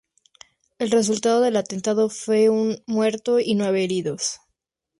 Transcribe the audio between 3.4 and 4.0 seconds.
nueve